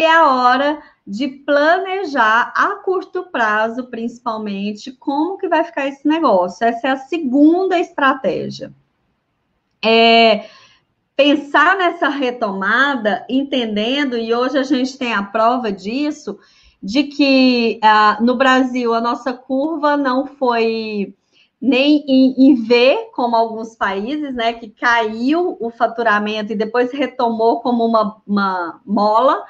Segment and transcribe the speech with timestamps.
[0.00, 6.64] é a hora de planejar a curto prazo, principalmente, como que vai ficar esse negócio.
[6.64, 8.72] Essa é a segunda estratégia.
[9.84, 10.48] É
[11.16, 16.38] pensar nessa retomada, entendendo, e hoje a gente tem a prova disso,
[16.80, 21.12] de que ah, no Brasil a nossa curva não foi
[21.60, 27.60] nem em, em, V, como alguns países, né, que caiu o faturamento e depois retomou
[27.60, 29.44] como uma, uma mola,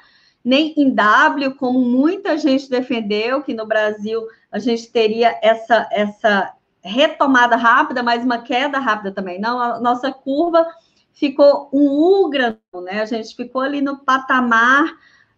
[0.49, 6.55] nem em W, como muita gente defendeu, que no Brasil a gente teria essa, essa
[6.83, 9.39] retomada rápida, mas uma queda rápida também.
[9.39, 10.67] Não, a nossa curva
[11.13, 13.03] ficou um U grandão, né?
[13.03, 14.91] A gente ficou ali no patamar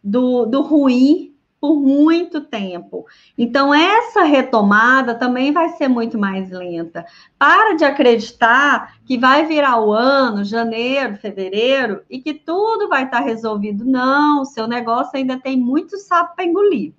[0.03, 1.30] do, do ruim
[1.61, 3.07] por muito tempo.
[3.37, 7.05] Então, essa retomada também vai ser muito mais lenta.
[7.39, 13.21] Para de acreditar que vai virar o ano, janeiro, fevereiro, e que tudo vai estar
[13.21, 13.85] resolvido.
[13.85, 16.95] Não, seu negócio ainda tem muito sapo para engolir.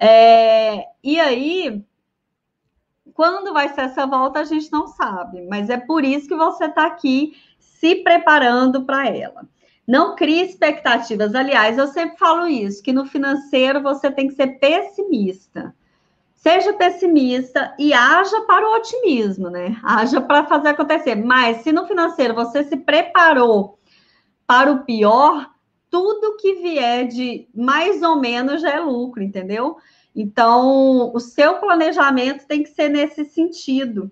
[0.00, 1.84] É, e aí,
[3.12, 6.64] quando vai ser essa volta, a gente não sabe, mas é por isso que você
[6.64, 9.46] está aqui se preparando para ela.
[9.90, 11.34] Não crie expectativas.
[11.34, 15.74] Aliás, eu sempre falo isso, que no financeiro você tem que ser pessimista.
[16.32, 19.76] Seja pessimista e haja para o otimismo, né?
[19.82, 21.16] Haja para fazer acontecer.
[21.16, 23.80] Mas se no financeiro você se preparou
[24.46, 25.50] para o pior,
[25.90, 29.76] tudo que vier de mais ou menos já é lucro, entendeu?
[30.14, 34.08] Então, o seu planejamento tem que ser nesse sentido.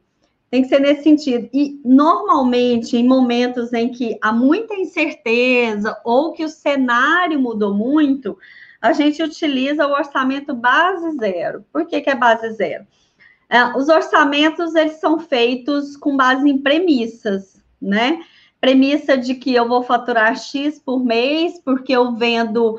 [0.51, 1.49] Tem que ser nesse sentido.
[1.53, 8.39] E, normalmente, em momentos em que há muita incerteza ou que o cenário mudou muito,
[8.81, 11.65] a gente utiliza o orçamento base zero.
[11.73, 12.87] Por que, que é base zero?
[13.51, 18.23] É, os orçamentos, eles são feitos com base em premissas, né?
[18.61, 22.77] Premissa de que eu vou faturar X por mês, porque eu vendo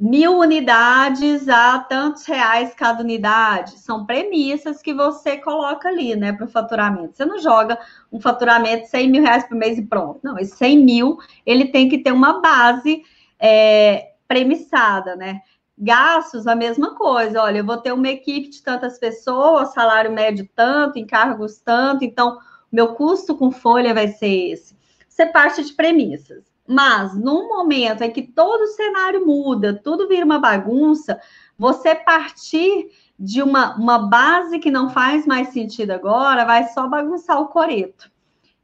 [0.00, 3.78] mil unidades a tantos reais cada unidade.
[3.78, 7.18] São premissas que você coloca ali, né, para o faturamento.
[7.18, 7.78] Você não joga
[8.10, 10.18] um faturamento de 100 mil reais por mês e pronto.
[10.22, 13.02] Não, esse 100 mil, ele tem que ter uma base
[13.38, 15.42] é, premissada, né?
[15.76, 17.42] Gastos, a mesma coisa.
[17.42, 22.38] Olha, eu vou ter uma equipe de tantas pessoas, salário médio tanto, encargos tanto, então
[22.72, 24.74] meu custo com folha vai ser esse.
[25.06, 26.49] Você parte de premissas.
[26.70, 31.20] Mas no momento em que todo o cenário muda, tudo vira uma bagunça,
[31.58, 37.40] você partir de uma, uma base que não faz mais sentido agora, vai só bagunçar
[37.40, 38.08] o coreto.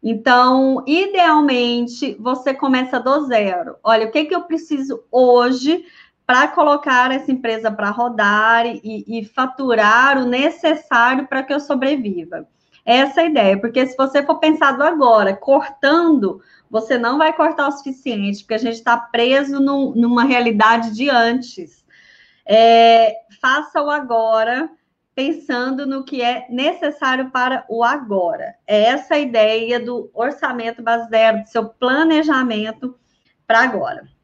[0.01, 3.75] Então, idealmente, você começa do zero.
[3.83, 5.85] Olha, o que, que eu preciso hoje
[6.25, 12.47] para colocar essa empresa para rodar e, e, faturar o necessário para que eu sobreviva?
[12.87, 18.41] Essa ideia, porque se você for pensado agora, cortando você não vai cortar o suficiente,
[18.41, 21.85] porque a gente está preso no, numa realidade de antes.
[22.45, 24.71] É, faça o agora,
[25.15, 28.55] pensando no que é necessário para o agora.
[28.67, 32.97] É essa a ideia do orçamento baseado, do seu planejamento
[33.47, 34.16] para agora.